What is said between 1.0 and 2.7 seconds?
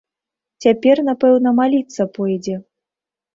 напэўна, маліцца пойдзе!